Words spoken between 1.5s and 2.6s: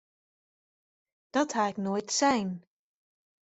ha ik noait sein!